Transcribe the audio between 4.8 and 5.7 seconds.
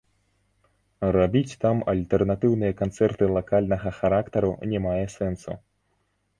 мае сэнсу.